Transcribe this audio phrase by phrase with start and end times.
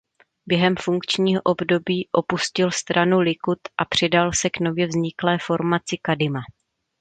[0.45, 6.39] Během funkčního období opustil stranu Likud a přidal se k nově vzniklé formaci Kadima.